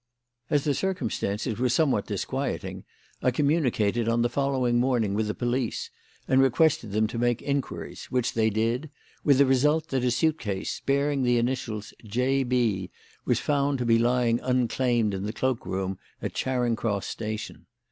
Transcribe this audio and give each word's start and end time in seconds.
As 0.49 0.63
the 0.63 0.73
circumstances 0.73 1.59
were 1.59 1.69
somewhat 1.69 2.07
disquieting, 2.07 2.85
I 3.21 3.29
communicated, 3.29 4.09
on 4.09 4.23
the 4.23 4.31
following 4.31 4.79
morning, 4.79 5.13
with 5.13 5.27
the 5.27 5.35
police 5.35 5.91
and 6.27 6.41
requested 6.41 6.91
them 6.91 7.05
to 7.05 7.19
make 7.19 7.43
inquiries; 7.43 8.05
which 8.05 8.33
they 8.33 8.49
did, 8.49 8.89
with 9.23 9.37
the 9.37 9.45
result 9.45 9.89
that 9.89 10.03
a 10.03 10.09
suit 10.09 10.39
case, 10.39 10.79
bearing 10.87 11.21
the 11.21 11.37
initials 11.37 11.93
'J.B.', 12.03 12.89
was 13.25 13.39
found 13.39 13.77
to 13.77 13.85
be 13.85 13.99
lying 13.99 14.39
unclaimed 14.39 15.13
in 15.13 15.27
the 15.27 15.33
cloak 15.33 15.67
room 15.67 15.99
at 16.19 16.33
Charing 16.33 16.75
Cross 16.75 17.05
Station. 17.05 17.67